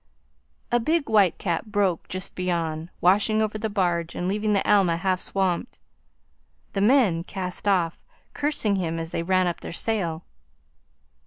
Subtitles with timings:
[0.71, 5.19] A big whitecap broke just beyond, washing over the barge and leaving the Alma half
[5.19, 5.77] swamped.
[6.73, 7.99] The men cast off,
[8.33, 10.25] cursing him as they ran up their sail.